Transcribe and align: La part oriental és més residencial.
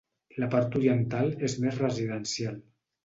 La 0.43 0.47
part 0.53 0.77
oriental 0.79 1.29
és 1.49 1.57
més 1.67 1.77
residencial. 1.85 2.59